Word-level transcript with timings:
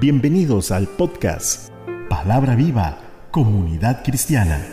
Bienvenidos 0.00 0.70
al 0.70 0.86
podcast 0.86 1.72
Palabra 2.08 2.54
Viva, 2.54 3.26
Comunidad 3.32 4.04
Cristiana. 4.04 4.64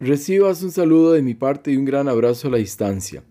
Recibas 0.00 0.62
un 0.62 0.70
saludo 0.70 1.12
de 1.12 1.22
mi 1.22 1.32
parte 1.32 1.72
y 1.72 1.78
un 1.78 1.86
gran 1.86 2.10
abrazo 2.10 2.48
a 2.48 2.50
la 2.50 2.58
distancia. 2.58 3.24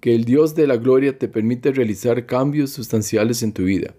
Que 0.00 0.14
el 0.14 0.26
Dios 0.26 0.54
de 0.54 0.66
la 0.66 0.76
gloria 0.76 1.18
te 1.18 1.26
permita 1.26 1.70
realizar 1.70 2.26
cambios 2.26 2.68
sustanciales 2.68 3.42
en 3.42 3.54
tu 3.54 3.64
vida 3.64 3.94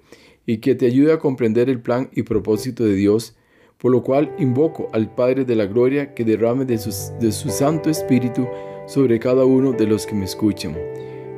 y 0.45 0.59
que 0.59 0.75
te 0.75 0.85
ayude 0.85 1.13
a 1.13 1.17
comprender 1.17 1.71
el 1.71 1.81
plan 1.81 2.11
y 2.13 2.21
propósito 2.21 2.83
de 2.83 2.93
Dios, 2.93 3.35
por 3.81 3.91
lo 3.91 4.03
cual 4.03 4.31
invoco 4.37 4.89
al 4.93 5.09
Padre 5.09 5.43
de 5.43 5.55
la 5.55 5.65
Gloria 5.65 6.13
que 6.13 6.23
derrame 6.23 6.65
de, 6.65 6.77
su 6.77 7.49
Santo 7.49 7.89
Espíritu 7.89 8.47
sobre 8.85 9.19
cada 9.19 9.43
uno 9.43 9.71
de 9.71 9.87
los 9.87 10.05
que 10.05 10.13
me 10.13 10.25
escuchan. 10.25 10.77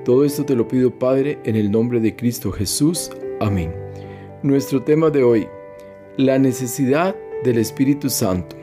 Todo 0.04 0.26
esto 0.26 0.44
te 0.44 0.53
lo 0.53 0.67
pido, 0.67 0.91
Padre, 0.91 1.40
en 1.45 1.55
el 1.55 1.72
nombre 1.72 2.02
de 2.02 2.14
Cristo 2.14 2.52
Jesús. 2.52 3.09
Amén. 3.40 3.73
Nuestro 4.44 4.84
tema 4.84 5.09
de 5.09 5.23
hoy, 5.23 5.48
la 6.17 6.38
necesidad 6.38 7.16
del 7.45 7.59
Espíritu 7.59 8.09
Santo. 8.09 8.58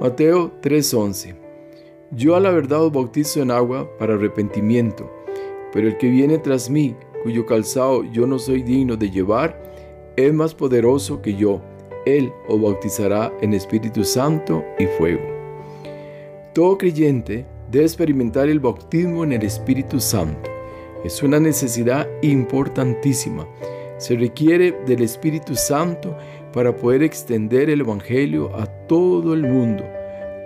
Mateo 0.00 0.52
3:11. 0.62 1.34
Yo 2.12 2.36
a 2.36 2.40
la 2.40 2.52
verdad 2.52 2.84
os 2.84 2.92
bautizo 2.92 3.42
en 3.42 3.50
agua 3.50 3.90
para 3.98 4.14
arrepentimiento, 4.14 5.10
pero 5.72 5.88
el 5.88 5.96
que 5.96 6.08
viene 6.08 6.38
tras 6.38 6.70
mí, 6.70 6.94
cuyo 7.24 7.44
calzado 7.44 8.04
yo 8.04 8.24
no 8.28 8.38
soy 8.38 8.62
digno 8.62 8.96
de 8.96 9.10
llevar, 9.10 9.60
es 10.14 10.32
más 10.32 10.54
poderoso 10.54 11.20
que 11.20 11.34
yo. 11.34 11.60
Él 12.06 12.32
os 12.48 12.60
bautizará 12.60 13.32
en 13.40 13.54
Espíritu 13.54 14.04
Santo 14.04 14.64
y 14.78 14.86
fuego. 14.98 15.22
Todo 16.52 16.78
creyente 16.78 17.46
debe 17.70 17.84
experimentar 17.84 18.48
el 18.48 18.60
bautismo 18.60 19.24
en 19.24 19.32
el 19.32 19.42
Espíritu 19.42 20.00
Santo. 20.00 20.50
Es 21.04 21.22
una 21.22 21.40
necesidad 21.40 22.08
importantísima. 22.22 23.46
Se 23.98 24.16
requiere 24.16 24.72
del 24.86 25.02
Espíritu 25.02 25.54
Santo 25.54 26.16
para 26.52 26.74
poder 26.76 27.02
extender 27.02 27.70
el 27.70 27.80
Evangelio 27.80 28.54
a 28.56 28.66
todo 28.86 29.34
el 29.34 29.42
mundo. 29.42 29.84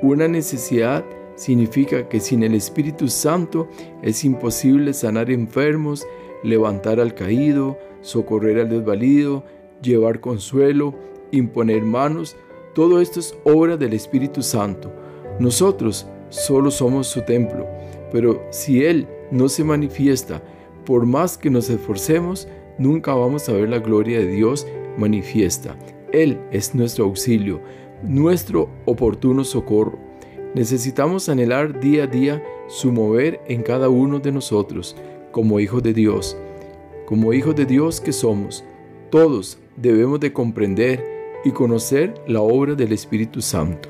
Una 0.02 0.28
necesidad 0.28 1.04
significa 1.34 2.08
que 2.08 2.20
sin 2.20 2.42
el 2.42 2.54
Espíritu 2.54 3.08
Santo 3.08 3.68
es 4.02 4.24
imposible 4.24 4.92
sanar 4.92 5.30
enfermos, 5.30 6.06
levantar 6.42 7.00
al 7.00 7.14
caído, 7.14 7.78
socorrer 8.00 8.58
al 8.58 8.68
desvalido, 8.68 9.44
llevar 9.82 10.20
consuelo, 10.20 10.94
imponer 11.32 11.82
manos, 11.82 12.36
todo 12.74 13.00
esto 13.00 13.20
es 13.20 13.36
obra 13.44 13.76
del 13.76 13.92
Espíritu 13.92 14.42
Santo. 14.42 14.92
Nosotros 15.40 16.06
solo 16.28 16.70
somos 16.70 17.06
su 17.06 17.22
templo, 17.22 17.66
pero 18.12 18.42
si 18.50 18.84
Él 18.84 19.06
no 19.30 19.48
se 19.48 19.64
manifiesta, 19.64 20.42
por 20.84 21.06
más 21.06 21.36
que 21.36 21.50
nos 21.50 21.68
esforcemos, 21.68 22.48
nunca 22.78 23.14
vamos 23.14 23.48
a 23.48 23.52
ver 23.52 23.68
la 23.68 23.78
gloria 23.78 24.18
de 24.20 24.28
Dios 24.28 24.66
manifiesta. 24.96 25.76
Él 26.12 26.40
es 26.50 26.74
nuestro 26.74 27.04
auxilio, 27.04 27.60
nuestro 28.02 28.70
oportuno 28.86 29.44
socorro. 29.44 29.98
Necesitamos 30.54 31.28
anhelar 31.28 31.78
día 31.80 32.04
a 32.04 32.06
día 32.06 32.42
su 32.68 32.90
mover 32.90 33.40
en 33.46 33.62
cada 33.62 33.88
uno 33.88 34.18
de 34.18 34.32
nosotros, 34.32 34.96
como 35.30 35.60
hijos 35.60 35.82
de 35.82 35.92
Dios. 35.92 36.36
Como 37.06 37.32
hijos 37.32 37.54
de 37.54 37.66
Dios 37.66 38.00
que 38.00 38.12
somos, 38.12 38.64
todos 39.10 39.58
debemos 39.76 40.20
de 40.20 40.32
comprender 40.32 41.17
y 41.44 41.50
conocer 41.52 42.14
la 42.26 42.40
obra 42.40 42.74
del 42.74 42.92
Espíritu 42.92 43.40
Santo. 43.40 43.88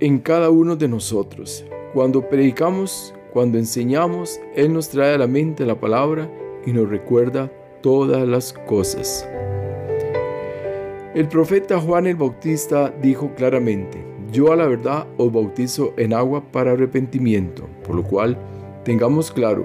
En 0.00 0.18
cada 0.18 0.50
uno 0.50 0.76
de 0.76 0.88
nosotros, 0.88 1.64
cuando 1.92 2.28
predicamos, 2.28 3.14
cuando 3.32 3.58
enseñamos, 3.58 4.40
Él 4.54 4.72
nos 4.72 4.88
trae 4.88 5.14
a 5.14 5.18
la 5.18 5.26
mente 5.26 5.64
la 5.66 5.78
palabra 5.78 6.30
y 6.66 6.72
nos 6.72 6.88
recuerda 6.88 7.50
todas 7.82 8.26
las 8.26 8.52
cosas. 8.52 9.28
El 11.14 11.28
profeta 11.28 11.78
Juan 11.78 12.06
el 12.06 12.16
Bautista 12.16 12.92
dijo 13.00 13.32
claramente, 13.36 14.04
yo 14.32 14.52
a 14.52 14.56
la 14.56 14.66
verdad 14.66 15.06
os 15.16 15.32
bautizo 15.32 15.94
en 15.96 16.12
agua 16.12 16.42
para 16.50 16.72
arrepentimiento, 16.72 17.68
por 17.86 17.94
lo 17.94 18.02
cual 18.02 18.36
tengamos 18.84 19.30
claro 19.30 19.64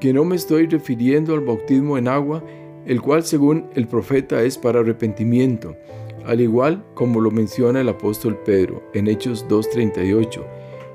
que 0.00 0.12
no 0.12 0.24
me 0.24 0.36
estoy 0.36 0.66
refiriendo 0.66 1.32
al 1.32 1.40
bautismo 1.40 1.96
en 1.96 2.08
agua, 2.08 2.44
el 2.86 3.02
cual 3.02 3.24
según 3.24 3.66
el 3.74 3.86
profeta 3.86 4.42
es 4.42 4.56
para 4.56 4.80
arrepentimiento, 4.80 5.76
al 6.24 6.40
igual 6.40 6.84
como 6.94 7.20
lo 7.20 7.30
menciona 7.30 7.80
el 7.80 7.88
apóstol 7.88 8.36
Pedro 8.44 8.82
en 8.94 9.08
Hechos 9.08 9.46
2.38. 9.48 10.42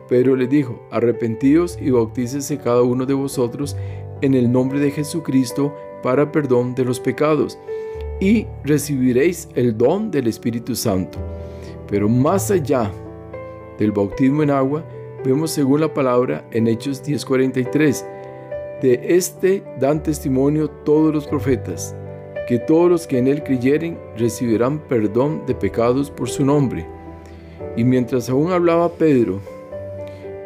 Pedro 0.09 0.35
le 0.35 0.47
dijo, 0.47 0.81
arrepentíos 0.91 1.77
y 1.81 1.91
bautícese 1.91 2.57
cada 2.57 2.81
uno 2.81 3.05
de 3.05 3.13
vosotros 3.13 3.77
en 4.21 4.33
el 4.33 4.51
nombre 4.51 4.79
de 4.79 4.91
Jesucristo 4.91 5.73
para 6.03 6.31
perdón 6.31 6.75
de 6.75 6.85
los 6.85 6.99
pecados, 6.99 7.57
y 8.19 8.45
recibiréis 8.63 9.49
el 9.55 9.77
don 9.77 10.11
del 10.11 10.27
Espíritu 10.27 10.75
Santo. 10.75 11.17
Pero 11.87 12.07
más 12.07 12.51
allá 12.51 12.91
del 13.79 13.91
bautismo 13.91 14.43
en 14.43 14.51
agua, 14.51 14.85
vemos 15.25 15.51
según 15.51 15.81
la 15.81 15.93
palabra 15.93 16.45
en 16.51 16.67
Hechos 16.67 17.03
10:43, 17.03 18.05
de 18.81 18.99
este 19.15 19.63
dan 19.79 20.01
testimonio 20.01 20.67
todos 20.67 21.13
los 21.13 21.27
profetas, 21.27 21.95
que 22.47 22.57
todos 22.57 22.89
los 22.89 23.07
que 23.07 23.19
en 23.19 23.27
él 23.27 23.43
creyeren 23.43 23.97
recibirán 24.17 24.79
perdón 24.87 25.43
de 25.45 25.53
pecados 25.53 26.09
por 26.09 26.29
su 26.29 26.43
nombre. 26.43 26.87
Y 27.77 27.83
mientras 27.83 28.29
aún 28.29 28.51
hablaba 28.51 28.91
Pedro, 28.93 29.39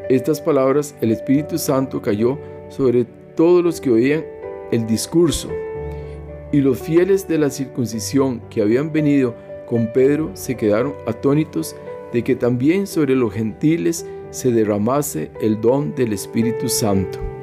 estas 0.09 0.41
palabras, 0.41 0.95
el 1.01 1.11
Espíritu 1.11 1.57
Santo 1.57 2.01
cayó 2.01 2.37
sobre 2.69 3.05
todos 3.35 3.63
los 3.63 3.79
que 3.81 3.89
oían 3.89 4.25
el 4.71 4.85
discurso. 4.85 5.49
Y 6.51 6.59
los 6.59 6.77
fieles 6.77 7.27
de 7.27 7.37
la 7.37 7.49
circuncisión 7.49 8.41
que 8.49 8.61
habían 8.61 8.91
venido 8.91 9.33
con 9.65 9.91
Pedro 9.93 10.31
se 10.33 10.55
quedaron 10.55 10.93
atónitos 11.07 11.75
de 12.13 12.23
que 12.23 12.35
también 12.35 12.85
sobre 12.85 13.15
los 13.15 13.33
gentiles 13.33 14.05
se 14.29 14.51
derramase 14.51 15.31
el 15.41 15.59
don 15.59 15.95
del 15.95 16.13
Espíritu 16.13 16.69
Santo 16.69 17.34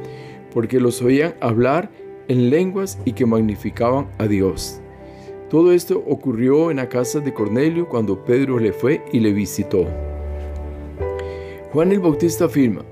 porque 0.53 0.81
los 0.81 1.03
oían 1.03 1.35
hablar 1.41 1.91
en 2.29 2.51
lenguas 2.51 2.99
y 3.05 3.13
que 3.13 3.27
magnificaban 3.27 4.09
a 4.19 4.27
Dios. 4.27 4.81
Todo 5.51 5.73
esto 5.73 6.03
ocurrió 6.07 6.71
en 6.71 6.79
la 6.79 6.89
casa 6.89 7.21
de 7.21 7.35
Cornelio 7.35 7.89
cuando 7.89 8.25
Pedro 8.25 8.59
le 8.59 8.73
fue 8.73 9.05
y 9.13 9.21
le 9.21 9.33
visitó. 9.33 9.87
Juan 11.73 11.93
el 11.93 12.01
Bautista 12.01 12.47
afirma, 12.47 12.85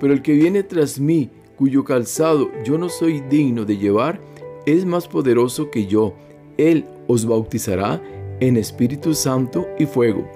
pero 0.00 0.12
el 0.12 0.22
que 0.22 0.32
viene 0.32 0.62
tras 0.62 0.98
mí, 0.98 1.30
cuyo 1.56 1.84
calzado 1.84 2.50
yo 2.64 2.78
no 2.78 2.88
soy 2.88 3.20
digno 3.20 3.64
de 3.64 3.76
llevar, 3.76 4.20
es 4.66 4.84
más 4.84 5.08
poderoso 5.08 5.70
que 5.70 5.86
yo. 5.86 6.14
Él 6.56 6.84
os 7.06 7.24
bautizará 7.24 8.02
en 8.40 8.56
Espíritu 8.56 9.14
Santo 9.14 9.68
y 9.78 9.86
fuego. 9.86 10.28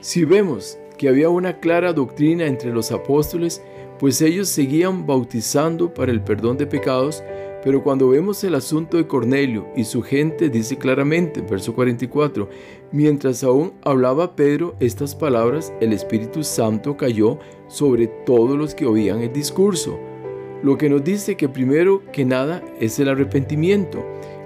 Si 0.00 0.24
vemos 0.24 0.78
que 0.98 1.08
había 1.08 1.28
una 1.28 1.58
clara 1.58 1.92
doctrina 1.92 2.46
entre 2.46 2.70
los 2.70 2.92
apóstoles, 2.92 3.62
pues 3.98 4.20
ellos 4.22 4.48
seguían 4.48 5.06
bautizando 5.06 5.92
para 5.92 6.12
el 6.12 6.20
perdón 6.20 6.56
de 6.56 6.66
pecados, 6.66 7.22
pero 7.62 7.82
cuando 7.82 8.08
vemos 8.10 8.44
el 8.44 8.54
asunto 8.54 8.96
de 8.96 9.06
Cornelio 9.06 9.66
y 9.74 9.84
su 9.84 10.02
gente, 10.02 10.50
dice 10.50 10.76
claramente, 10.76 11.40
verso 11.40 11.74
44, 11.74 12.48
mientras 12.92 13.42
aún 13.42 13.72
hablaba 13.82 14.36
Pedro 14.36 14.74
estas 14.80 15.14
palabras, 15.14 15.72
el 15.80 15.92
Espíritu 15.92 16.44
Santo 16.44 16.96
cayó 16.96 17.38
sobre 17.68 18.06
todos 18.06 18.58
los 18.58 18.74
que 18.74 18.84
oían 18.84 19.22
el 19.22 19.32
discurso, 19.32 19.98
lo 20.62 20.76
que 20.76 20.88
nos 20.88 21.04
dice 21.04 21.36
que 21.36 21.48
primero 21.48 22.02
que 22.12 22.24
nada 22.24 22.62
es 22.80 22.98
el 22.98 23.08
arrepentimiento, 23.08 24.04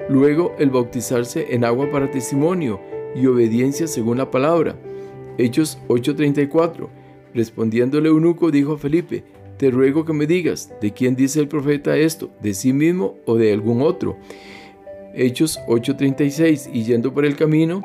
luego 0.08 0.54
el 0.58 0.70
bautizarse 0.70 1.54
en 1.54 1.64
agua 1.64 1.90
para 1.90 2.10
testimonio 2.10 2.80
y 3.14 3.26
obediencia 3.26 3.86
según 3.86 4.18
la 4.18 4.30
palabra. 4.30 4.76
Hechos 5.38 5.78
8:34. 5.88 6.88
Respondiéndole 7.34 8.08
eunuco 8.08 8.50
dijo 8.50 8.72
a 8.72 8.78
Felipe, 8.78 9.22
te 9.58 9.70
ruego 9.70 10.04
que 10.04 10.12
me 10.12 10.26
digas, 10.26 10.72
¿de 10.80 10.92
quién 10.92 11.16
dice 11.16 11.40
el 11.40 11.48
profeta 11.48 11.96
esto? 11.96 12.30
¿De 12.40 12.54
sí 12.54 12.72
mismo 12.72 13.16
o 13.26 13.36
de 13.36 13.52
algún 13.52 13.82
otro? 13.82 14.16
Hechos 15.14 15.58
8:36, 15.66 16.70
y 16.72 16.84
yendo 16.84 17.12
por 17.12 17.24
el 17.24 17.34
camino, 17.34 17.82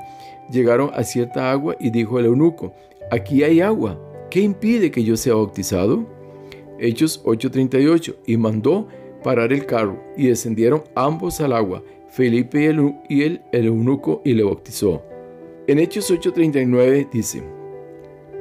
llegaron 0.51 0.91
a 0.93 1.03
cierta 1.03 1.51
agua 1.51 1.75
y 1.79 1.89
dijo 1.89 2.19
el 2.19 2.25
eunuco, 2.25 2.73
aquí 3.11 3.43
hay 3.43 3.59
agua, 3.61 3.99
¿qué 4.29 4.41
impide 4.41 4.91
que 4.91 5.03
yo 5.03 5.17
sea 5.17 5.33
bautizado? 5.33 6.05
Hechos 6.79 7.23
8:38, 7.25 8.17
y 8.27 8.37
mandó 8.37 8.87
parar 9.23 9.51
el 9.51 9.65
carro, 9.65 9.99
y 10.15 10.27
descendieron 10.27 10.83
ambos 10.95 11.41
al 11.41 11.53
agua, 11.53 11.83
Felipe 12.09 12.61
y 12.61 12.65
el, 12.65 12.95
y 13.09 13.23
el, 13.23 13.41
el 13.51 13.65
eunuco, 13.65 14.21
y 14.23 14.33
le 14.33 14.43
bautizó. 14.43 15.01
En 15.65 15.79
Hechos 15.79 16.11
8:39 16.11 17.09
dice, 17.11 17.41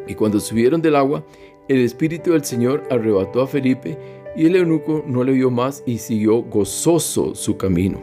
y 0.06 0.14
cuando 0.14 0.40
subieron 0.40 0.82
del 0.82 0.96
agua, 0.96 1.25
el 1.68 1.80
Espíritu 1.80 2.32
del 2.32 2.44
Señor 2.44 2.82
arrebató 2.90 3.40
a 3.40 3.46
Felipe 3.46 3.96
y 4.36 4.46
el 4.46 4.56
eunuco 4.56 5.04
no 5.06 5.22
le 5.22 5.32
vio 5.32 5.50
más 5.50 5.82
y 5.86 5.98
siguió 5.98 6.42
gozoso 6.42 7.34
su 7.34 7.56
camino. 7.56 8.00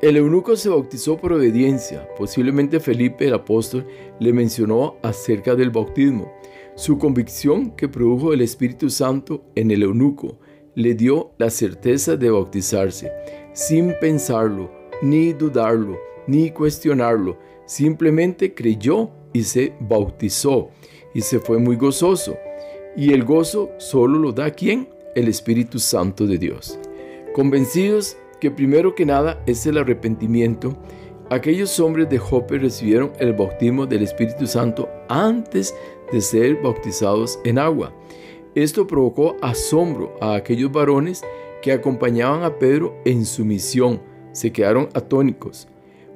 El 0.00 0.16
eunuco 0.16 0.54
se 0.54 0.68
bautizó 0.68 1.16
por 1.16 1.32
obediencia. 1.32 2.08
Posiblemente 2.16 2.78
Felipe 2.78 3.26
el 3.26 3.34
apóstol 3.34 3.84
le 4.20 4.32
mencionó 4.32 4.96
acerca 5.02 5.56
del 5.56 5.70
bautismo. 5.70 6.32
Su 6.76 6.98
convicción 6.98 7.72
que 7.72 7.88
produjo 7.88 8.32
el 8.32 8.42
Espíritu 8.42 8.90
Santo 8.90 9.42
en 9.56 9.72
el 9.72 9.82
eunuco 9.82 10.38
le 10.76 10.94
dio 10.94 11.32
la 11.38 11.50
certeza 11.50 12.16
de 12.16 12.30
bautizarse, 12.30 13.10
sin 13.52 13.92
pensarlo, 14.00 14.70
ni 15.02 15.32
dudarlo, 15.32 15.98
ni 16.28 16.52
cuestionarlo. 16.52 17.36
Simplemente 17.66 18.54
creyó 18.54 19.10
y 19.32 19.42
se 19.42 19.72
bautizó 19.80 20.70
y 21.14 21.20
se 21.20 21.38
fue 21.38 21.58
muy 21.58 21.76
gozoso. 21.76 22.36
Y 22.96 23.12
el 23.12 23.24
gozo 23.24 23.70
solo 23.78 24.18
lo 24.18 24.32
da 24.32 24.50
quién? 24.50 24.88
El 25.14 25.28
Espíritu 25.28 25.78
Santo 25.78 26.26
de 26.26 26.38
Dios. 26.38 26.78
Convencidos 27.34 28.16
que 28.40 28.50
primero 28.50 28.94
que 28.94 29.06
nada 29.06 29.42
es 29.46 29.66
el 29.66 29.78
arrepentimiento, 29.78 30.76
aquellos 31.30 31.78
hombres 31.80 32.08
de 32.08 32.18
Jope 32.18 32.58
recibieron 32.58 33.12
el 33.18 33.32
bautismo 33.32 33.86
del 33.86 34.02
Espíritu 34.02 34.46
Santo 34.46 34.88
antes 35.08 35.74
de 36.12 36.20
ser 36.20 36.56
bautizados 36.62 37.38
en 37.44 37.58
agua. 37.58 37.92
Esto 38.54 38.86
provocó 38.86 39.36
asombro 39.42 40.16
a 40.20 40.34
aquellos 40.34 40.72
varones 40.72 41.22
que 41.62 41.72
acompañaban 41.72 42.42
a 42.42 42.58
Pedro 42.58 42.96
en 43.04 43.24
su 43.24 43.44
misión. 43.44 44.00
Se 44.32 44.52
quedaron 44.52 44.88
atónicos, 44.94 45.68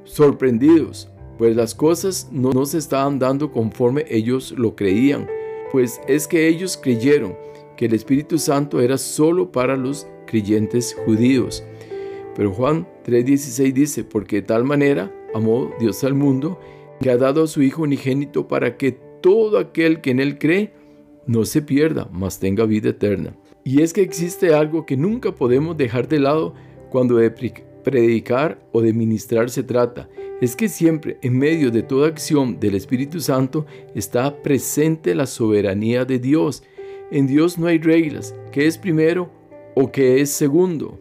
sorprendidos, 0.04 1.11
pues 1.38 1.56
las 1.56 1.74
cosas 1.74 2.28
no, 2.30 2.64
se 2.66 2.78
estaban 2.78 3.18
dando 3.18 3.50
conforme 3.50 4.04
ellos 4.08 4.54
lo 4.56 4.76
creían, 4.76 5.28
pues 5.70 6.00
es 6.06 6.28
que 6.28 6.48
ellos 6.48 6.76
creyeron 6.76 7.36
que 7.76 7.86
el 7.86 7.94
Espíritu 7.94 8.38
Santo 8.38 8.80
era 8.80 8.98
solo 8.98 9.50
para 9.50 9.76
los 9.76 10.06
creyentes 10.26 10.96
judíos. 11.04 11.64
Pero 12.34 12.52
Juan 12.52 12.86
3:16 13.04 13.72
dice, 13.72 14.04
porque 14.04 14.36
de 14.36 14.42
tal 14.42 14.64
manera 14.64 15.12
amó 15.34 15.70
Dios 15.80 16.04
al 16.04 16.14
mundo, 16.14 16.58
que 17.00 17.10
ha 17.10 17.16
dado 17.16 17.44
a 17.44 17.46
su 17.46 17.62
Hijo 17.62 17.82
unigénito 17.82 18.46
para 18.46 18.76
que 18.76 18.92
todo 18.92 19.58
aquel 19.58 20.00
que 20.00 20.10
en 20.10 20.20
Él 20.20 20.38
cree 20.38 20.72
no 21.26 21.44
se 21.44 21.62
pierda, 21.62 22.08
mas 22.12 22.38
tenga 22.38 22.66
vida 22.66 22.90
eterna. 22.90 23.34
Y 23.64 23.82
es 23.82 23.92
que 23.92 24.02
existe 24.02 24.54
algo 24.54 24.86
que 24.86 24.96
nunca 24.96 25.32
podemos 25.32 25.76
dejar 25.76 26.08
de 26.08 26.18
lado 26.18 26.54
cuando 26.90 27.20
predicar 27.82 28.58
o 28.72 28.80
de 28.80 28.92
ministrar 28.92 29.50
se 29.50 29.62
trata. 29.62 30.08
Es 30.40 30.56
que 30.56 30.68
siempre 30.68 31.18
en 31.22 31.38
medio 31.38 31.70
de 31.70 31.82
toda 31.82 32.08
acción 32.08 32.58
del 32.58 32.74
Espíritu 32.74 33.20
Santo 33.20 33.66
está 33.94 34.42
presente 34.42 35.14
la 35.14 35.26
soberanía 35.26 36.04
de 36.04 36.18
Dios. 36.18 36.62
En 37.10 37.26
Dios 37.26 37.58
no 37.58 37.66
hay 37.66 37.78
reglas, 37.78 38.34
que 38.50 38.66
es 38.66 38.78
primero 38.78 39.30
o 39.74 39.92
que 39.92 40.20
es 40.20 40.30
segundo. 40.30 40.98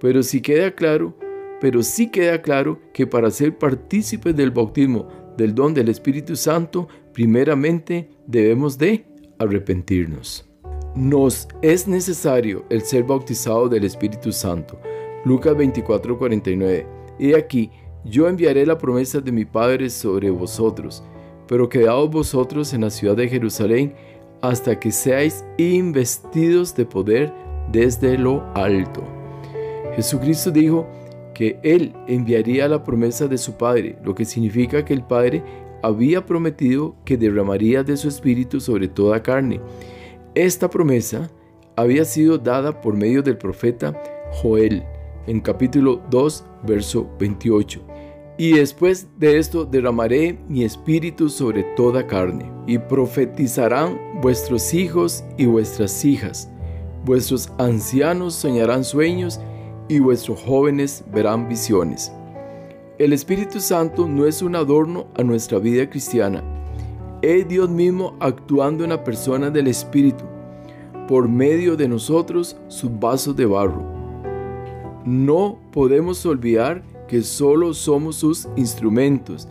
Pero 0.00 0.22
sí 0.22 0.40
queda 0.40 0.72
claro, 0.72 1.14
pero 1.60 1.82
sí 1.82 2.10
queda 2.10 2.42
claro 2.42 2.80
que 2.92 3.06
para 3.06 3.30
ser 3.30 3.56
partícipes 3.58 4.34
del 4.34 4.50
bautismo 4.50 5.08
del 5.36 5.54
don 5.54 5.72
del 5.72 5.88
Espíritu 5.88 6.36
Santo, 6.36 6.88
primeramente 7.12 8.10
debemos 8.26 8.76
de 8.76 9.06
arrepentirnos. 9.38 10.46
Nos 10.94 11.48
es 11.62 11.86
necesario 11.86 12.64
el 12.68 12.82
ser 12.82 13.04
bautizado 13.04 13.68
del 13.68 13.84
Espíritu 13.84 14.32
Santo. 14.32 14.80
Lucas 15.24 15.54
24:49. 15.56 16.86
He 17.18 17.36
aquí, 17.36 17.70
yo 18.04 18.28
enviaré 18.28 18.64
la 18.64 18.78
promesa 18.78 19.20
de 19.20 19.32
mi 19.32 19.44
Padre 19.44 19.90
sobre 19.90 20.30
vosotros, 20.30 21.04
pero 21.46 21.68
quedaos 21.68 22.10
vosotros 22.10 22.72
en 22.72 22.82
la 22.82 22.90
ciudad 22.90 23.16
de 23.16 23.28
Jerusalén 23.28 23.94
hasta 24.40 24.78
que 24.80 24.90
seáis 24.90 25.44
investidos 25.58 26.74
de 26.74 26.86
poder 26.86 27.32
desde 27.70 28.16
lo 28.16 28.42
alto. 28.54 29.02
Jesucristo 29.94 30.50
dijo 30.50 30.86
que 31.34 31.58
Él 31.62 31.92
enviaría 32.06 32.68
la 32.68 32.82
promesa 32.82 33.26
de 33.26 33.36
su 33.36 33.54
Padre, 33.54 33.98
lo 34.02 34.14
que 34.14 34.24
significa 34.24 34.84
que 34.84 34.94
el 34.94 35.02
Padre 35.02 35.42
había 35.82 36.24
prometido 36.24 36.96
que 37.04 37.18
derramaría 37.18 37.82
de 37.82 37.96
su 37.96 38.08
espíritu 38.08 38.60
sobre 38.60 38.88
toda 38.88 39.22
carne. 39.22 39.60
Esta 40.34 40.70
promesa 40.70 41.30
había 41.76 42.04
sido 42.04 42.38
dada 42.38 42.80
por 42.80 42.94
medio 42.94 43.22
del 43.22 43.36
profeta 43.36 44.00
Joel 44.32 44.82
en 45.30 45.40
capítulo 45.40 46.02
2, 46.10 46.44
verso 46.66 47.08
28. 47.20 47.80
Y 48.36 48.54
después 48.54 49.06
de 49.16 49.38
esto 49.38 49.64
derramaré 49.64 50.40
mi 50.48 50.64
espíritu 50.64 51.28
sobre 51.28 51.62
toda 51.76 52.04
carne, 52.04 52.50
y 52.66 52.78
profetizarán 52.78 53.96
vuestros 54.20 54.74
hijos 54.74 55.22
y 55.38 55.46
vuestras 55.46 56.04
hijas, 56.04 56.50
vuestros 57.04 57.52
ancianos 57.58 58.34
soñarán 58.34 58.82
sueños, 58.82 59.40
y 59.88 60.00
vuestros 60.00 60.40
jóvenes 60.42 61.04
verán 61.12 61.48
visiones. 61.48 62.12
El 62.98 63.12
Espíritu 63.12 63.60
Santo 63.60 64.08
no 64.08 64.26
es 64.26 64.42
un 64.42 64.56
adorno 64.56 65.06
a 65.16 65.22
nuestra 65.22 65.58
vida 65.58 65.88
cristiana, 65.88 66.42
es 67.22 67.46
Dios 67.46 67.70
mismo 67.70 68.16
actuando 68.18 68.82
en 68.82 68.90
la 68.90 69.04
persona 69.04 69.48
del 69.48 69.68
Espíritu, 69.68 70.24
por 71.06 71.28
medio 71.28 71.76
de 71.76 71.86
nosotros 71.86 72.56
sus 72.66 72.90
vasos 72.98 73.36
de 73.36 73.46
barro. 73.46 73.99
No 75.04 75.58
podemos 75.72 76.24
olvidar 76.26 76.82
que 77.08 77.22
solo 77.22 77.74
somos 77.74 78.16
sus 78.16 78.48
instrumentos, 78.56 79.48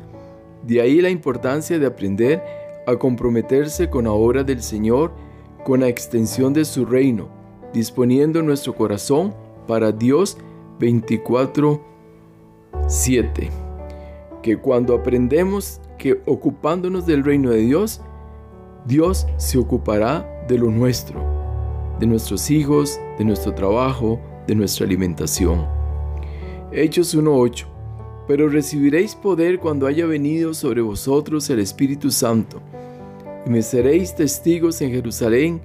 de 0.64 0.82
ahí 0.82 1.02
la 1.02 1.10
importancia 1.10 1.80
de 1.80 1.86
aprender 1.86 2.42
a 2.86 2.96
comprometerse 2.96 3.90
con 3.90 4.06
la 4.06 4.12
obra 4.12 4.44
del 4.44 4.62
Señor, 4.62 5.12
con 5.64 5.82
la 5.82 5.88
extensión 5.88 6.54
de 6.54 6.66
su 6.66 6.86
reino, 6.86 7.30
disponiendo 7.74 8.42
nuestro 8.42 8.76
corazón 8.76 9.34
para 9.68 9.92
Dios 9.92 10.38
24:7. 10.80 13.50
Que 14.42 14.58
cuando 14.58 14.96
aprendemos 14.96 15.82
que 15.98 16.22
ocupándonos 16.26 17.06
del 17.06 17.24
reino 17.24 17.50
de 17.50 17.62
Dios, 17.62 18.02
Dios 18.86 19.28
se 19.38 19.58
ocupará 19.58 20.46
de 20.48 20.58
lo 20.58 20.72
nuestro, 20.72 21.22
de 22.00 22.08
nuestros 22.08 22.50
hijos, 22.50 23.00
de 23.18 23.26
nuestro 23.26 23.54
trabajo, 23.54 24.20
de 24.50 24.56
nuestra 24.56 24.86
alimentación. 24.86 25.68
Hechos 26.72 27.14
1:8. 27.14 27.68
Pero 28.28 28.50
recibiréis 28.50 29.16
poder 29.16 29.60
cuando 29.60 29.86
haya 29.86 30.06
venido 30.06 30.54
sobre 30.54 30.82
vosotros 30.82 31.50
el 31.50 31.60
Espíritu 31.60 32.12
Santo, 32.12 32.60
y 33.46 33.50
me 33.50 33.62
seréis 33.62 34.16
testigos 34.16 34.82
en 34.82 34.92
Jerusalén, 34.92 35.62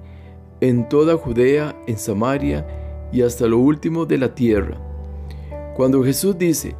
en 0.61 0.87
toda 0.87 1.17
Judea, 1.17 1.75
en 1.87 1.97
Samaria, 1.97 2.65
y 3.11 3.21
hasta 3.23 3.47
lo 3.47 3.57
último 3.57 4.05
de 4.05 4.17
la 4.19 4.33
tierra. 4.33 4.77
Cuando 5.75 6.03
Jesús 6.03 6.37
dice, 6.37 6.75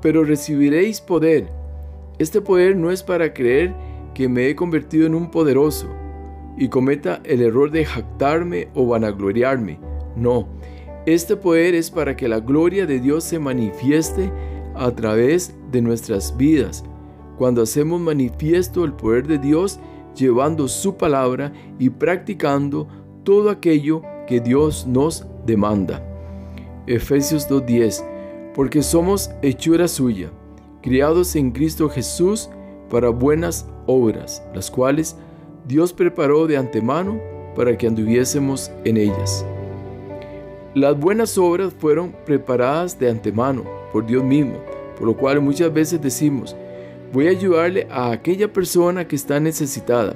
pero 0.00 0.24
recibiréis 0.24 1.00
poder, 1.00 1.48
este 2.18 2.40
poder 2.40 2.76
no 2.76 2.90
es 2.90 3.02
para 3.02 3.34
creer 3.34 3.74
que 4.14 4.28
me 4.28 4.48
he 4.48 4.54
convertido 4.54 5.06
en 5.06 5.14
un 5.14 5.30
poderoso 5.30 5.88
y 6.56 6.68
cometa 6.68 7.20
el 7.24 7.42
error 7.42 7.70
de 7.70 7.84
jactarme 7.84 8.68
o 8.74 8.86
vanagloriarme. 8.86 9.78
No, 10.16 10.48
este 11.14 11.36
poder 11.36 11.74
es 11.74 11.90
para 11.90 12.14
que 12.16 12.28
la 12.28 12.38
gloria 12.38 12.84
de 12.84 13.00
Dios 13.00 13.24
se 13.24 13.38
manifieste 13.38 14.30
a 14.74 14.90
través 14.90 15.54
de 15.72 15.80
nuestras 15.80 16.36
vidas, 16.36 16.84
cuando 17.38 17.62
hacemos 17.62 17.98
manifiesto 17.98 18.84
el 18.84 18.92
poder 18.92 19.26
de 19.26 19.38
Dios 19.38 19.80
llevando 20.14 20.68
su 20.68 20.98
palabra 20.98 21.52
y 21.78 21.88
practicando 21.88 22.86
todo 23.24 23.48
aquello 23.48 24.02
que 24.26 24.40
Dios 24.40 24.86
nos 24.86 25.24
demanda. 25.46 26.04
Efesios 26.86 27.48
2.10 27.48 28.52
Porque 28.54 28.82
somos 28.82 29.30
hechura 29.40 29.88
suya, 29.88 30.30
criados 30.82 31.36
en 31.36 31.52
Cristo 31.52 31.88
Jesús 31.88 32.50
para 32.90 33.08
buenas 33.08 33.66
obras, 33.86 34.42
las 34.54 34.70
cuales 34.70 35.16
Dios 35.66 35.94
preparó 35.94 36.46
de 36.46 36.58
antemano 36.58 37.18
para 37.56 37.78
que 37.78 37.86
anduviésemos 37.86 38.70
en 38.84 38.98
ellas. 38.98 39.46
Las 40.74 40.98
buenas 40.98 41.38
obras 41.38 41.72
fueron 41.72 42.14
preparadas 42.26 42.98
de 42.98 43.08
antemano 43.08 43.64
por 43.90 44.04
Dios 44.04 44.22
mismo, 44.22 44.58
por 44.98 45.06
lo 45.06 45.16
cual 45.16 45.40
muchas 45.40 45.72
veces 45.72 46.00
decimos, 46.00 46.54
voy 47.10 47.26
a 47.26 47.30
ayudarle 47.30 47.86
a 47.90 48.10
aquella 48.10 48.52
persona 48.52 49.08
que 49.08 49.16
está 49.16 49.40
necesitada. 49.40 50.14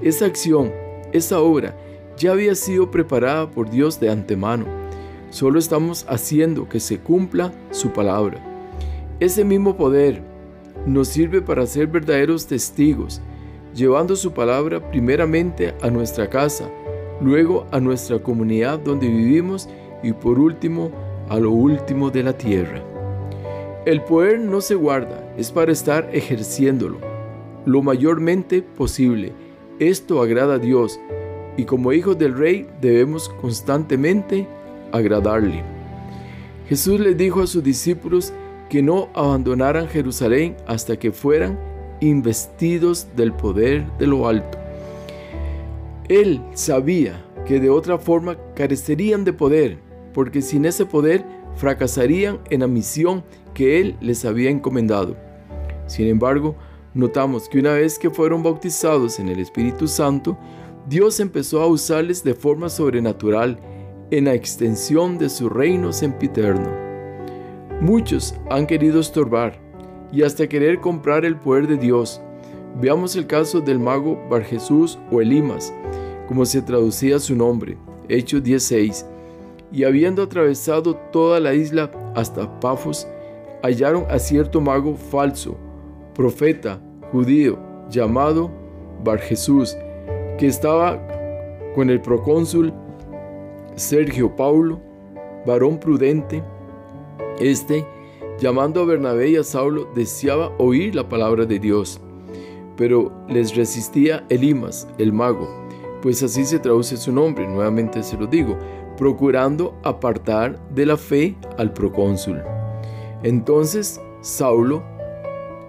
Esa 0.00 0.26
acción, 0.26 0.72
esa 1.12 1.40
obra, 1.40 1.76
ya 2.16 2.30
había 2.30 2.54
sido 2.54 2.90
preparada 2.92 3.50
por 3.50 3.70
Dios 3.70 3.98
de 3.98 4.08
antemano. 4.08 4.66
Solo 5.30 5.58
estamos 5.58 6.06
haciendo 6.08 6.68
que 6.68 6.78
se 6.78 6.98
cumpla 6.98 7.52
su 7.72 7.92
palabra. 7.92 8.38
Ese 9.18 9.44
mismo 9.44 9.76
poder 9.76 10.22
nos 10.86 11.08
sirve 11.08 11.42
para 11.42 11.66
ser 11.66 11.88
verdaderos 11.88 12.46
testigos, 12.46 13.20
llevando 13.74 14.14
su 14.14 14.32
palabra 14.32 14.90
primeramente 14.90 15.74
a 15.82 15.90
nuestra 15.90 16.30
casa, 16.30 16.70
luego 17.20 17.66
a 17.72 17.80
nuestra 17.80 18.20
comunidad 18.20 18.78
donde 18.78 19.08
vivimos 19.08 19.68
y 20.02 20.12
por 20.12 20.38
último 20.38 20.90
a 21.28 21.38
lo 21.38 21.50
último 21.50 22.10
de 22.10 22.22
la 22.22 22.32
tierra. 22.32 22.82
El 23.86 24.02
poder 24.02 24.40
no 24.40 24.60
se 24.60 24.74
guarda, 24.74 25.32
es 25.36 25.50
para 25.50 25.72
estar 25.72 26.08
ejerciéndolo 26.12 26.98
lo 27.68 27.82
mayormente 27.82 28.62
posible. 28.62 29.32
Esto 29.78 30.22
agrada 30.22 30.54
a 30.54 30.58
Dios 30.58 30.98
y 31.58 31.64
como 31.64 31.92
hijos 31.92 32.18
del 32.18 32.36
rey 32.36 32.66
debemos 32.80 33.28
constantemente 33.28 34.48
agradarle. 34.90 35.62
Jesús 36.66 36.98
les 36.98 37.16
dijo 37.16 37.42
a 37.42 37.46
sus 37.46 37.62
discípulos 37.62 38.32
que 38.70 38.82
no 38.82 39.10
abandonaran 39.14 39.86
Jerusalén 39.86 40.56
hasta 40.66 40.98
que 40.98 41.12
fueran 41.12 41.58
investidos 42.00 43.08
del 43.16 43.32
poder 43.32 43.86
de 43.98 44.06
lo 44.06 44.26
alto. 44.28 44.56
Él 46.08 46.40
sabía 46.54 47.22
que 47.46 47.60
de 47.60 47.68
otra 47.68 47.98
forma 47.98 48.36
carecerían 48.54 49.24
de 49.24 49.34
poder, 49.34 49.78
porque 50.12 50.42
sin 50.42 50.64
ese 50.64 50.86
poder 50.86 51.24
fracasarían 51.56 52.38
en 52.50 52.60
la 52.60 52.66
misión 52.66 53.24
que 53.54 53.80
Él 53.80 53.96
les 54.00 54.24
había 54.24 54.50
encomendado. 54.50 55.16
Sin 55.86 56.06
embargo, 56.06 56.56
notamos 56.94 57.48
que 57.48 57.58
una 57.58 57.72
vez 57.72 57.98
que 57.98 58.10
fueron 58.10 58.42
bautizados 58.42 59.18
en 59.18 59.28
el 59.28 59.40
Espíritu 59.40 59.88
Santo, 59.88 60.38
Dios 60.88 61.20
empezó 61.20 61.60
a 61.60 61.66
usarles 61.66 62.22
de 62.24 62.34
forma 62.34 62.68
sobrenatural 62.68 63.58
en 64.10 64.24
la 64.24 64.34
extensión 64.34 65.18
de 65.18 65.28
su 65.28 65.48
reino 65.48 65.92
sempiterno. 65.92 66.70
Muchos 67.80 68.34
han 68.50 68.66
querido 68.66 69.00
estorbar 69.00 69.60
y 70.12 70.22
hasta 70.22 70.48
querer 70.48 70.80
comprar 70.80 71.24
el 71.24 71.36
poder 71.36 71.66
de 71.66 71.76
Dios. 71.76 72.20
Veamos 72.80 73.16
el 73.16 73.26
caso 73.26 73.60
del 73.60 73.78
mago 73.78 74.18
Bar 74.30 74.44
Jesús 74.44 74.98
o 75.10 75.20
Elimas, 75.20 75.72
como 76.26 76.44
se 76.46 76.62
traducía 76.62 77.18
su 77.18 77.36
nombre, 77.36 77.76
Hechos 78.08 78.42
16. 78.42 79.04
Y 79.70 79.84
habiendo 79.84 80.22
atravesado 80.22 80.94
toda 81.12 81.40
la 81.40 81.54
isla 81.54 81.90
hasta 82.14 82.58
Pafos, 82.60 83.06
hallaron 83.62 84.06
a 84.08 84.18
cierto 84.18 84.60
mago 84.60 84.94
falso, 84.94 85.56
profeta 86.14 86.80
judío, 87.12 87.58
llamado 87.90 88.50
Bar 89.04 89.18
Jesús, 89.20 89.76
que 90.38 90.46
estaba 90.46 91.00
con 91.74 91.90
el 91.90 92.00
procónsul 92.00 92.72
Sergio 93.76 94.34
Paulo, 94.34 94.80
varón 95.46 95.78
prudente. 95.78 96.42
Este, 97.38 97.86
llamando 98.38 98.80
a 98.80 98.84
Bernabé 98.84 99.30
y 99.30 99.36
a 99.36 99.44
Saulo, 99.44 99.88
deseaba 99.94 100.52
oír 100.58 100.94
la 100.94 101.08
palabra 101.08 101.46
de 101.46 101.58
Dios, 101.58 102.00
pero 102.76 103.12
les 103.28 103.54
resistía 103.54 104.24
Elimas, 104.28 104.88
el 104.98 105.12
mago, 105.12 105.48
pues 106.02 106.22
así 106.22 106.44
se 106.44 106.58
traduce 106.58 106.96
su 106.96 107.12
nombre, 107.12 107.46
nuevamente 107.46 108.02
se 108.02 108.16
lo 108.16 108.26
digo, 108.26 108.56
procurando 108.98 109.78
apartar 109.84 110.58
de 110.74 110.84
la 110.84 110.96
fe 110.96 111.36
al 111.56 111.72
procónsul. 111.72 112.42
Entonces 113.22 114.00
Saulo, 114.20 114.82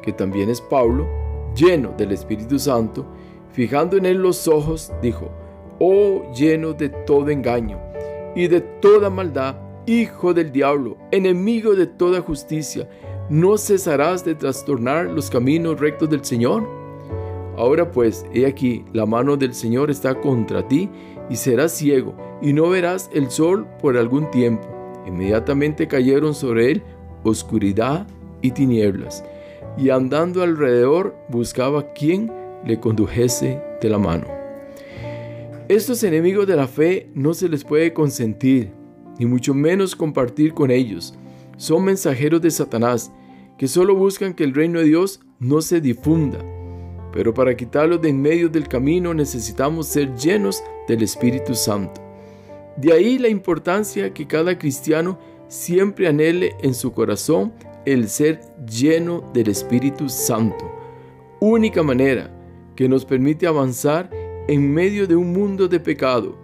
que 0.01 0.11
también 0.11 0.49
es 0.49 0.59
Pablo, 0.59 1.07
lleno 1.55 1.93
del 1.97 2.11
Espíritu 2.11 2.59
Santo, 2.59 3.05
fijando 3.51 3.97
en 3.97 4.05
él 4.05 4.17
los 4.17 4.47
ojos, 4.47 4.91
dijo, 5.01 5.29
Oh 5.79 6.23
lleno 6.33 6.73
de 6.73 6.89
todo 6.89 7.29
engaño 7.29 7.79
y 8.35 8.47
de 8.47 8.61
toda 8.61 9.09
maldad, 9.09 9.55
hijo 9.85 10.33
del 10.33 10.51
diablo, 10.51 10.97
enemigo 11.11 11.75
de 11.75 11.87
toda 11.87 12.21
justicia, 12.21 12.89
¿no 13.29 13.57
cesarás 13.57 14.25
de 14.25 14.35
trastornar 14.35 15.05
los 15.05 15.29
caminos 15.29 15.79
rectos 15.79 16.09
del 16.09 16.25
Señor? 16.25 16.67
Ahora 17.57 17.91
pues, 17.91 18.25
he 18.33 18.45
aquí, 18.45 18.85
la 18.93 19.05
mano 19.05 19.37
del 19.37 19.53
Señor 19.53 19.89
está 19.89 20.15
contra 20.15 20.67
ti, 20.67 20.89
y 21.29 21.35
serás 21.35 21.73
ciego, 21.73 22.15
y 22.41 22.53
no 22.53 22.69
verás 22.69 23.09
el 23.13 23.29
sol 23.29 23.67
por 23.81 23.97
algún 23.97 24.29
tiempo. 24.31 24.67
Inmediatamente 25.05 25.87
cayeron 25.87 26.33
sobre 26.33 26.71
él 26.71 26.83
oscuridad 27.23 28.07
y 28.41 28.51
tinieblas, 28.51 29.23
y 29.77 29.89
andando 29.89 30.41
alrededor 30.41 31.15
buscaba 31.29 31.93
quien 31.93 32.31
le 32.65 32.79
condujese 32.79 33.61
de 33.81 33.89
la 33.89 33.97
mano. 33.97 34.27
Estos 35.67 36.03
enemigos 36.03 36.47
de 36.47 36.55
la 36.55 36.67
fe 36.67 37.09
no 37.13 37.33
se 37.33 37.47
les 37.47 37.63
puede 37.63 37.93
consentir, 37.93 38.71
ni 39.19 39.25
mucho 39.25 39.53
menos 39.53 39.95
compartir 39.95 40.53
con 40.53 40.71
ellos. 40.71 41.13
Son 41.57 41.83
mensajeros 41.83 42.41
de 42.41 42.51
Satanás, 42.51 43.11
que 43.57 43.67
solo 43.67 43.95
buscan 43.95 44.33
que 44.33 44.45
el 44.45 44.53
reino 44.53 44.79
de 44.79 44.85
Dios 44.85 45.19
no 45.39 45.61
se 45.61 45.81
difunda. 45.81 46.39
Pero 47.11 47.33
para 47.33 47.55
quitarlos 47.55 48.01
de 48.01 48.09
en 48.09 48.21
medio 48.21 48.49
del 48.49 48.67
camino 48.67 49.13
necesitamos 49.13 49.87
ser 49.87 50.15
llenos 50.15 50.63
del 50.87 51.03
Espíritu 51.03 51.53
Santo. 51.53 52.08
De 52.79 52.93
ahí 52.93 53.17
la 53.17 53.27
importancia 53.27 54.13
que 54.13 54.25
cada 54.25 54.57
cristiano 54.57 55.19
siempre 55.49 56.07
anhele 56.07 56.55
en 56.61 56.73
su 56.73 56.93
corazón 56.93 57.51
el 57.85 58.07
ser 58.07 58.39
lleno 58.65 59.29
del 59.33 59.49
Espíritu 59.49 60.07
Santo. 60.07 60.71
Única 61.41 61.83
manera 61.83 62.33
que 62.77 62.87
nos 62.87 63.03
permite 63.03 63.47
avanzar 63.47 64.09
en 64.47 64.73
medio 64.73 65.07
de 65.07 65.17
un 65.17 65.33
mundo 65.33 65.67
de 65.67 65.81
pecado, 65.81 66.37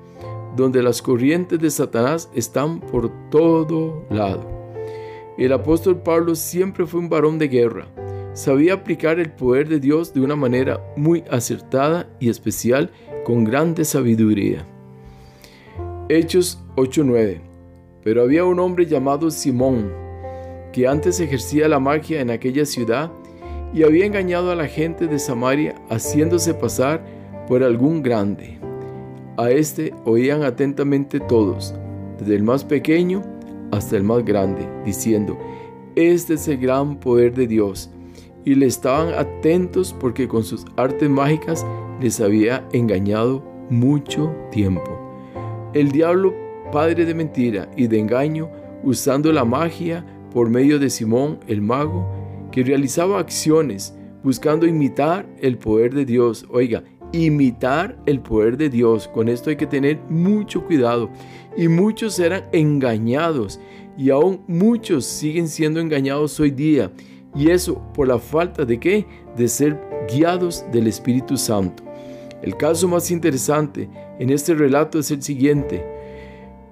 donde 0.58 0.84
las 0.84 1.02
corrientes 1.02 1.58
de 1.58 1.70
Satanás 1.70 2.30
están 2.36 2.82
por 2.82 3.10
todo 3.30 4.06
lado. 4.10 4.46
El 5.38 5.54
apóstol 5.54 6.02
Pablo 6.02 6.36
siempre 6.36 6.86
fue 6.86 7.00
un 7.00 7.08
varón 7.08 7.40
de 7.40 7.48
guerra. 7.48 7.88
Sabía 8.34 8.74
aplicar 8.74 9.22
el 9.22 9.32
poder 9.32 9.70
de 9.70 9.80
Dios 9.80 10.14
de 10.14 10.20
una 10.20 10.36
manera 10.36 10.82
muy 10.98 11.24
acertada 11.32 12.10
y 12.20 12.28
especial 12.28 12.92
con 13.24 13.46
grande 13.46 13.86
sabiduría. 13.86 14.68
Hechos 16.10 16.60
8:9 16.76 17.56
pero 18.06 18.22
había 18.22 18.46
un 18.46 18.60
hombre 18.60 18.86
llamado 18.86 19.32
Simón, 19.32 19.92
que 20.72 20.88
antes 20.88 21.20
ejercía 21.20 21.68
la 21.68 21.80
magia 21.80 22.22
en 22.22 22.30
aquella 22.30 22.64
ciudad 22.64 23.12
y 23.74 23.82
había 23.82 24.06
engañado 24.06 24.52
a 24.52 24.56
la 24.56 24.68
gente 24.68 25.08
de 25.08 25.18
Samaria 25.18 25.74
haciéndose 25.90 26.54
pasar 26.54 27.04
por 27.48 27.64
algún 27.64 28.04
grande. 28.04 28.60
A 29.38 29.50
este 29.50 29.92
oían 30.06 30.44
atentamente 30.44 31.20
todos, 31.20 31.74
desde 32.20 32.36
el 32.36 32.44
más 32.44 32.64
pequeño 32.64 33.24
hasta 33.72 33.98
el 33.98 34.04
más 34.04 34.24
grande, 34.24 34.70
diciendo, 34.86 35.36
Este 35.96 36.36
es 36.36 36.48
el 36.48 36.60
gran 36.60 37.00
poder 37.00 37.34
de 37.34 37.48
Dios. 37.48 37.90
Y 38.46 38.54
le 38.54 38.68
estaban 38.68 39.16
atentos 39.16 39.96
porque 40.00 40.28
con 40.28 40.44
sus 40.44 40.64
artes 40.78 41.10
mágicas 41.10 41.66
les 42.00 42.22
había 42.22 42.64
engañado 42.72 43.44
mucho 43.72 44.32
tiempo. 44.52 45.05
El 45.76 45.92
diablo 45.92 46.34
padre 46.72 47.04
de 47.04 47.14
mentira 47.14 47.70
y 47.76 47.88
de 47.88 48.00
engaño, 48.00 48.50
usando 48.82 49.34
la 49.34 49.44
magia 49.44 50.06
por 50.32 50.50
medio 50.50 50.80
de 50.80 50.90
Simón 50.90 51.38
el 51.48 51.62
mago, 51.62 52.10
que 52.50 52.64
realizaba 52.64 53.20
acciones 53.20 53.94
buscando 54.24 54.66
imitar 54.66 55.28
el 55.42 55.58
poder 55.58 55.94
de 55.94 56.06
Dios. 56.06 56.46
Oiga, 56.50 56.82
imitar 57.12 58.02
el 58.06 58.22
poder 58.22 58.56
de 58.56 58.70
Dios. 58.70 59.10
Con 59.10 59.28
esto 59.28 59.50
hay 59.50 59.58
que 59.58 59.68
tener 59.68 60.00
mucho 60.08 60.64
cuidado. 60.64 61.10
Y 61.58 61.68
muchos 61.68 62.18
eran 62.20 62.46
engañados 62.54 63.60
y 63.98 64.12
aún 64.12 64.46
muchos 64.48 65.04
siguen 65.04 65.50
siendo 65.50 65.82
engañados 65.82 66.40
hoy 66.40 66.52
día. 66.52 66.90
Y 67.36 67.50
eso 67.50 67.82
por 67.94 68.08
la 68.08 68.18
falta 68.18 68.64
de 68.64 68.80
qué? 68.80 69.06
De 69.36 69.50
ser 69.50 69.78
guiados 70.10 70.64
del 70.72 70.88
Espíritu 70.88 71.36
Santo. 71.36 71.85
El 72.46 72.56
caso 72.58 72.88
más 72.88 73.10
interesante 73.10 73.90
en 74.20 74.30
este 74.30 74.54
relato 74.54 75.00
es 75.00 75.10
el 75.10 75.24
siguiente. 75.24 75.84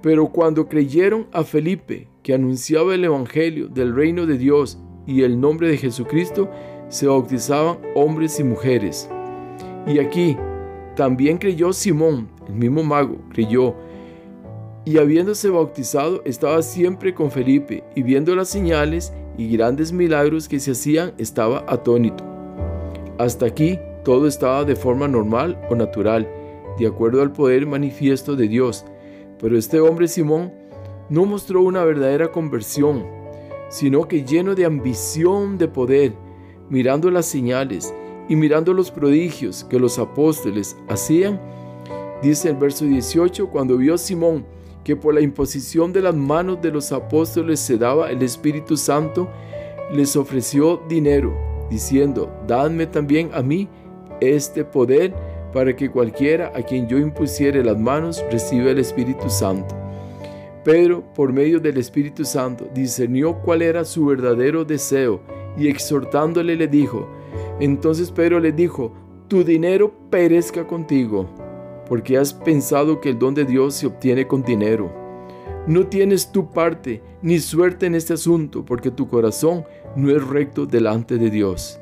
Pero 0.02 0.28
cuando 0.28 0.68
creyeron 0.68 1.26
a 1.32 1.42
Felipe, 1.42 2.06
que 2.22 2.32
anunciaba 2.32 2.94
el 2.94 3.04
Evangelio 3.04 3.66
del 3.66 3.92
reino 3.92 4.24
de 4.24 4.38
Dios 4.38 4.78
y 5.04 5.22
el 5.22 5.40
nombre 5.40 5.66
de 5.66 5.76
Jesucristo, 5.76 6.48
se 6.88 7.08
bautizaban 7.08 7.78
hombres 7.96 8.38
y 8.38 8.44
mujeres. 8.44 9.10
Y 9.88 9.98
aquí 9.98 10.36
también 10.94 11.38
creyó 11.38 11.72
Simón, 11.72 12.28
el 12.46 12.54
mismo 12.54 12.84
mago, 12.84 13.18
creyó. 13.32 13.74
Y 14.84 14.98
habiéndose 14.98 15.50
bautizado, 15.50 16.22
estaba 16.24 16.62
siempre 16.62 17.14
con 17.14 17.32
Felipe, 17.32 17.82
y 17.96 18.04
viendo 18.04 18.36
las 18.36 18.48
señales 18.48 19.12
y 19.36 19.48
grandes 19.48 19.92
milagros 19.92 20.48
que 20.48 20.60
se 20.60 20.70
hacían, 20.70 21.14
estaba 21.18 21.64
atónito. 21.66 22.22
Hasta 23.18 23.46
aquí 23.46 23.80
todo 24.04 24.26
estaba 24.26 24.64
de 24.64 24.76
forma 24.76 25.08
normal 25.08 25.60
o 25.70 25.74
natural, 25.74 26.28
de 26.78 26.86
acuerdo 26.86 27.22
al 27.22 27.32
poder 27.32 27.66
manifiesto 27.66 28.36
de 28.36 28.48
Dios. 28.48 28.84
Pero 29.40 29.58
este 29.58 29.80
hombre 29.80 30.08
Simón 30.08 30.52
no 31.08 31.24
mostró 31.24 31.62
una 31.62 31.84
verdadera 31.84 32.30
conversión, 32.30 33.04
sino 33.68 34.06
que 34.06 34.24
lleno 34.24 34.54
de 34.54 34.64
ambición 34.64 35.58
de 35.58 35.68
poder, 35.68 36.12
mirando 36.70 37.10
las 37.10 37.26
señales 37.26 37.94
y 38.28 38.36
mirando 38.36 38.72
los 38.72 38.90
prodigios 38.90 39.64
que 39.64 39.78
los 39.78 39.98
apóstoles 39.98 40.76
hacían, 40.88 41.40
dice 42.22 42.50
el 42.50 42.56
verso 42.56 42.84
18, 42.84 43.48
cuando 43.48 43.76
vio 43.76 43.98
Simón 43.98 44.46
que 44.84 44.96
por 44.96 45.14
la 45.14 45.22
imposición 45.22 45.92
de 45.92 46.02
las 46.02 46.14
manos 46.14 46.60
de 46.60 46.70
los 46.70 46.92
apóstoles 46.92 47.58
se 47.58 47.78
daba 47.78 48.10
el 48.10 48.22
Espíritu 48.22 48.76
Santo, 48.76 49.28
les 49.90 50.14
ofreció 50.14 50.82
dinero, 50.88 51.34
diciendo, 51.70 52.30
dadme 52.46 52.86
también 52.86 53.30
a 53.32 53.42
mí 53.42 53.68
este 54.20 54.64
poder 54.64 55.12
para 55.52 55.74
que 55.74 55.90
cualquiera 55.90 56.52
a 56.54 56.62
quien 56.62 56.88
yo 56.88 56.98
impusiere 56.98 57.62
las 57.62 57.78
manos 57.78 58.24
reciba 58.30 58.70
el 58.70 58.78
Espíritu 58.78 59.30
Santo. 59.30 59.74
Pedro, 60.64 61.04
por 61.14 61.32
medio 61.32 61.60
del 61.60 61.76
Espíritu 61.76 62.24
Santo, 62.24 62.66
discernió 62.74 63.34
cuál 63.40 63.62
era 63.62 63.84
su 63.84 64.06
verdadero 64.06 64.64
deseo 64.64 65.20
y 65.56 65.68
exhortándole 65.68 66.56
le 66.56 66.66
dijo, 66.66 67.06
entonces 67.60 68.10
Pedro 68.10 68.40
le 68.40 68.50
dijo, 68.50 68.92
tu 69.28 69.44
dinero 69.44 69.92
perezca 70.10 70.66
contigo, 70.66 71.28
porque 71.88 72.18
has 72.18 72.32
pensado 72.32 73.00
que 73.00 73.10
el 73.10 73.18
don 73.18 73.34
de 73.34 73.44
Dios 73.44 73.74
se 73.74 73.86
obtiene 73.86 74.26
con 74.26 74.42
dinero. 74.42 74.90
No 75.66 75.86
tienes 75.86 76.32
tu 76.32 76.50
parte 76.50 77.02
ni 77.22 77.38
suerte 77.38 77.86
en 77.86 77.94
este 77.94 78.14
asunto, 78.14 78.64
porque 78.64 78.90
tu 78.90 79.08
corazón 79.08 79.64
no 79.96 80.10
es 80.10 80.26
recto 80.26 80.66
delante 80.66 81.16
de 81.16 81.30
Dios. 81.30 81.80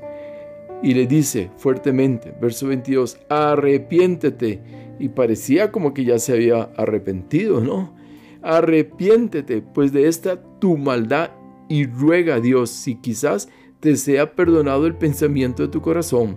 Y 0.82 0.94
le 0.94 1.06
dice 1.06 1.50
fuertemente, 1.56 2.34
verso 2.40 2.66
22, 2.66 3.18
arrepiéntete. 3.28 4.60
Y 4.98 5.08
parecía 5.08 5.70
como 5.70 5.94
que 5.94 6.04
ya 6.04 6.18
se 6.18 6.32
había 6.32 6.70
arrepentido, 6.76 7.60
¿no? 7.60 7.94
Arrepiéntete, 8.42 9.62
pues 9.62 9.92
de 9.92 10.08
esta 10.08 10.42
tu 10.58 10.76
maldad 10.76 11.30
y 11.68 11.86
ruega 11.86 12.36
a 12.36 12.40
Dios 12.40 12.70
si 12.70 12.96
quizás 12.96 13.48
te 13.80 13.96
sea 13.96 14.32
perdonado 14.34 14.86
el 14.86 14.94
pensamiento 14.94 15.62
de 15.62 15.68
tu 15.68 15.80
corazón, 15.80 16.36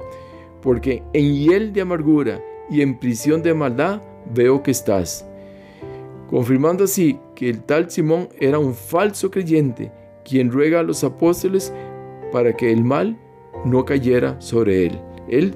porque 0.62 1.04
en 1.14 1.36
hiel 1.36 1.74
de 1.74 1.82
amargura 1.82 2.42
y 2.70 2.82
en 2.82 2.98
prisión 2.98 3.44
de 3.44 3.54
maldad 3.54 4.02
veo 4.34 4.64
que 4.64 4.72
estás. 4.72 5.28
Confirmando 6.28 6.86
así 6.86 7.20
que 7.36 7.50
el 7.50 7.64
tal 7.64 7.92
Simón 7.92 8.30
era 8.40 8.58
un 8.58 8.74
falso 8.74 9.30
creyente, 9.30 9.92
quien 10.24 10.52
ruega 10.52 10.80
a 10.80 10.84
los 10.84 11.04
apóstoles 11.04 11.72
para 12.32 12.56
que 12.56 12.72
el 12.72 12.84
mal 12.84 13.18
no 13.64 13.86
cayera 13.86 14.40
sobre 14.42 14.88
él. 14.88 15.00
Él, 15.30 15.56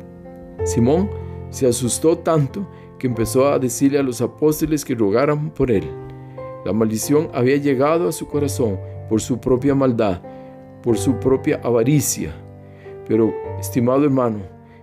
Simón, 0.64 1.10
se 1.50 1.68
asustó 1.68 2.18
tanto 2.18 2.68
que 2.98 3.08
empezó 3.08 3.48
a 3.48 3.60
decirle 3.60 4.00
a 4.00 4.04
los 4.04 4.22
apóstoles 4.22 4.86
que 4.86 4.96
rogaran 4.96 5.52
por 5.52 5.72
él. 5.72 5.84
La 6.66 6.74
maldición 6.74 7.30
había 7.34 7.58
llegado 7.58 8.08
a 8.08 8.12
su 8.12 8.28
corazón 8.28 8.80
por 9.10 9.22
su 9.22 9.40
propia 9.40 9.74
maldad 9.74 10.22
por 10.82 10.98
su 10.98 11.20
propia 11.20 11.60
avaricia. 11.64 12.34
Pero, 13.08 13.34
estimado 13.60 14.06
hermano, 14.06 14.40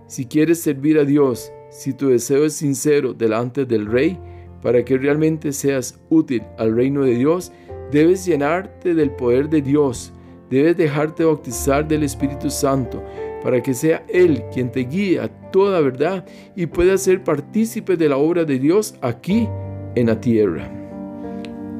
si 0.07 0.25
quieres 0.25 0.61
servir 0.61 0.97
a 0.99 1.05
Dios, 1.05 1.51
si 1.69 1.93
tu 1.93 2.09
deseo 2.09 2.45
es 2.45 2.53
sincero 2.53 3.13
delante 3.13 3.65
del 3.65 3.85
Rey, 3.85 4.19
para 4.61 4.83
que 4.83 4.97
realmente 4.97 5.53
seas 5.53 5.99
útil 6.09 6.43
al 6.57 6.75
reino 6.75 7.03
de 7.03 7.15
Dios, 7.15 7.51
debes 7.91 8.25
llenarte 8.25 8.93
del 8.93 9.11
poder 9.11 9.49
de 9.49 9.61
Dios, 9.61 10.13
debes 10.49 10.77
dejarte 10.77 11.23
bautizar 11.23 11.87
del 11.87 12.03
Espíritu 12.03 12.49
Santo, 12.49 13.03
para 13.43 13.61
que 13.61 13.73
sea 13.73 14.03
Él 14.07 14.43
quien 14.53 14.71
te 14.71 14.81
guíe 14.81 15.19
a 15.19 15.27
toda 15.51 15.81
verdad 15.81 16.25
y 16.55 16.65
puedas 16.65 17.01
ser 17.01 17.23
partícipe 17.23 17.95
de 17.95 18.09
la 18.09 18.17
obra 18.17 18.45
de 18.45 18.59
Dios 18.59 18.95
aquí 19.01 19.47
en 19.95 20.07
la 20.07 20.19
tierra. 20.19 20.69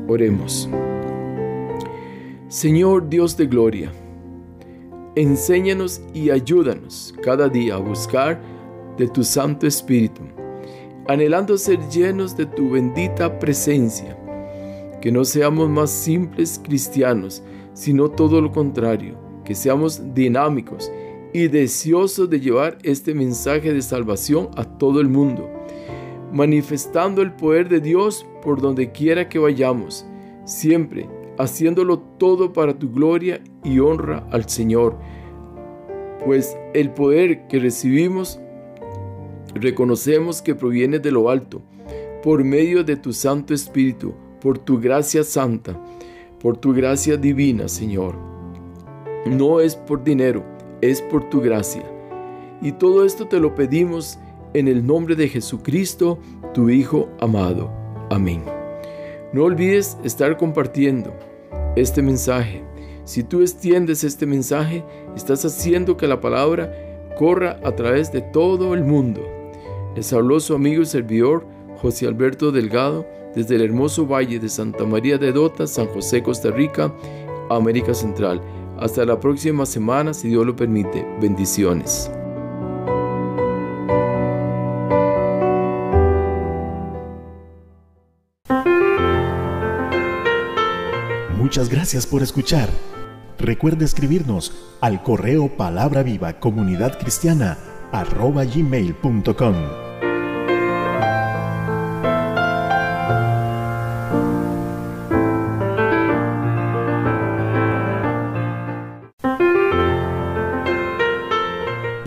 Oremos. 0.07 0.69
Señor 2.47 3.09
Dios 3.09 3.36
de 3.36 3.47
gloria, 3.47 3.91
Enséñanos 5.17 6.00
y 6.13 6.29
ayúdanos 6.29 7.12
cada 7.24 7.50
día 7.50 7.74
a 7.74 7.79
buscar 7.79 8.39
de 9.00 9.07
tu 9.07 9.24
Santo 9.24 9.65
Espíritu, 9.65 10.21
anhelando 11.07 11.57
ser 11.57 11.79
llenos 11.89 12.38
de 12.38 12.45
tu 12.45 12.69
bendita 12.69 13.39
presencia. 13.39 14.15
Que 15.01 15.12
no 15.12 15.25
seamos 15.25 15.71
más 15.71 15.89
simples 15.89 16.62
cristianos, 16.63 17.41
sino 17.77 18.10
todo 18.10 18.41
lo 18.41 18.51
contrario, 18.51 19.19
que 19.46 19.53
seamos 19.53 20.15
dinámicos 20.15 20.91
y 21.31 21.48
deseosos 21.48 22.27
de 22.27 22.39
llevar 22.39 22.79
este 22.81 23.13
mensaje 23.13 23.72
de 23.72 23.84
salvación 23.84 24.50
a 24.55 24.63
todo 24.63 25.00
el 25.00 25.07
mundo, 25.07 25.48
manifestando 26.34 27.22
el 27.22 27.34
poder 27.34 27.69
de 27.69 27.79
Dios 27.79 28.25
por 28.41 28.62
donde 28.62 28.91
quiera 28.91 29.29
que 29.29 29.38
vayamos, 29.38 30.07
siempre 30.43 31.07
haciéndolo 31.38 32.00
todo 32.00 32.51
para 32.51 32.79
tu 32.79 32.91
gloria 32.91 33.41
y 33.63 33.77
honra 33.77 34.27
al 34.31 34.50
Señor, 34.50 34.98
pues 36.25 36.57
el 36.74 36.89
poder 36.89 37.48
que 37.48 37.60
recibimos 37.60 38.39
reconocemos 39.53 40.41
que 40.41 40.55
proviene 40.55 40.98
de 40.98 41.12
lo 41.12 41.29
alto, 41.29 41.62
por 42.24 42.43
medio 42.43 42.84
de 42.84 42.96
tu 42.96 43.13
Santo 43.13 43.53
Espíritu, 43.53 44.15
por 44.41 44.57
tu 44.57 44.79
gracia 44.79 45.24
santa, 45.24 45.79
por 46.39 46.58
tu 46.58 46.74
gracia 46.74 47.17
divina, 47.17 47.67
Señor. 47.67 48.15
No 49.25 49.60
es 49.60 49.75
por 49.75 50.03
dinero, 50.03 50.44
es 50.82 51.01
por 51.01 51.29
tu 51.29 51.41
gracia. 51.41 51.84
Y 52.62 52.72
todo 52.74 53.06
esto 53.06 53.27
te 53.27 53.39
lo 53.39 53.56
pedimos 53.56 54.20
en 54.53 54.67
el 54.67 54.86
nombre 54.86 55.15
de 55.15 55.29
Jesucristo, 55.29 56.19
tu 56.54 56.69
Hijo 56.69 57.10
amado. 57.19 57.71
Amén. 58.10 58.43
No 59.34 59.43
olvides 59.43 59.97
estar 60.04 60.38
compartiendo 60.38 61.13
este 61.76 62.02
mensaje. 62.02 62.63
Si 63.04 63.23
tú 63.23 63.41
extiendes 63.41 64.04
este 64.04 64.26
mensaje, 64.26 64.84
estás 65.15 65.43
haciendo 65.45 65.97
que 65.97 66.08
la 66.08 66.21
palabra 66.21 66.71
corra 67.17 67.60
a 67.63 67.76
través 67.76 68.12
de 68.12 68.21
todo 68.21 68.73
el 68.73 68.84
mundo. 68.84 69.21
Les 69.95 70.12
habló 70.13 70.39
su 70.39 70.54
amigo 70.54 70.82
y 70.82 70.86
servidor 70.86 71.45
José 71.82 72.08
Alberto 72.08 72.52
Delgado 72.52 73.06
desde 73.38 73.54
el 73.54 73.62
hermoso 73.62 74.08
valle 74.08 74.39
de 74.39 74.50
Santa 74.50 74.84
María 74.84 75.19
de 75.19 75.32
Dota, 75.32 75.67
San 75.67 75.86
José, 75.86 76.23
Costa 76.23 76.50
Rica, 76.50 76.91
América 77.52 77.93
Central. 77.93 78.41
Hasta 78.80 79.06
la 79.06 79.19
próxima 79.19 79.67
semana, 79.67 80.12
si 80.15 80.30
Dios 80.30 80.43
lo 80.43 80.56
permite. 80.56 81.06
Bendiciones. 81.21 82.10
Muchas 91.38 91.69
gracias 91.69 92.08
por 92.08 92.23
escuchar. 92.23 92.69
Recuerde 93.38 93.86
escribirnos 93.86 94.52
al 94.82 95.04
correo 95.04 95.56
palabra 95.56 96.02
viva 96.02 96.39
comunidad 96.39 96.97
cristiana 96.97 97.60
arroba 97.91 98.45
gmail.com. 98.45 99.87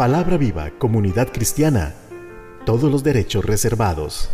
Palabra 0.01 0.39
viva 0.39 0.71
comunidad 0.79 1.29
cristiana. 1.31 1.93
Todos 2.65 2.91
los 2.91 3.03
derechos 3.05 3.45
reservados. 3.45 4.31